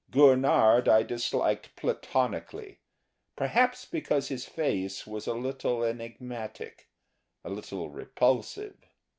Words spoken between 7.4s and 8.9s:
a little repulsive.